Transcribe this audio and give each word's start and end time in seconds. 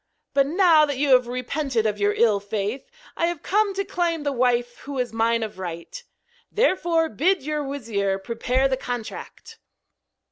But 0.33 0.47
now 0.47 0.83
that 0.87 0.97
you 0.97 1.09
have 1.09 1.27
repented 1.27 1.85
of 1.85 1.99
your 1.99 2.13
ill 2.13 2.39
faith, 2.39 2.89
I 3.15 3.27
have 3.27 3.43
come 3.43 3.75
to 3.75 3.85
claim 3.85 4.23
the 4.23 4.31
wife 4.31 4.79
who 4.79 4.97
is 4.97 5.13
mine 5.13 5.43
of 5.43 5.59
right. 5.59 6.03
Therefore 6.51 7.07
bid 7.07 7.43
your 7.43 7.63
wizir 7.63 8.17
prepare 8.17 8.67
the 8.67 8.77
contract.' 8.77 9.59